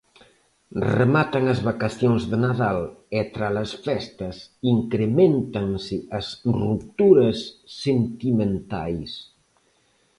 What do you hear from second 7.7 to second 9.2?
sentimentais.